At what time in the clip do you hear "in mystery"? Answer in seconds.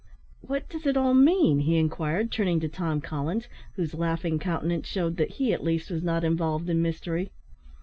6.71-7.29